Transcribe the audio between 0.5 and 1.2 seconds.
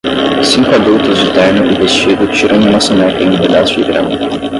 adultos